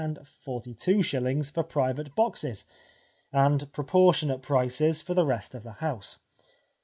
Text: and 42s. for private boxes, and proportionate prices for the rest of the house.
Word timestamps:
and 0.03 0.17
42s. 0.17 1.51
for 1.51 1.61
private 1.61 2.15
boxes, 2.15 2.65
and 3.31 3.71
proportionate 3.71 4.41
prices 4.41 4.99
for 4.99 5.13
the 5.13 5.27
rest 5.27 5.53
of 5.53 5.61
the 5.61 5.73
house. 5.73 6.17